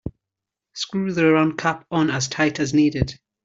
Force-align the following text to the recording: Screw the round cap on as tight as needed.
Screw 0.73 1.13
the 1.13 1.31
round 1.31 1.59
cap 1.59 1.85
on 1.91 2.09
as 2.09 2.27
tight 2.27 2.59
as 2.59 2.73
needed. 2.73 3.19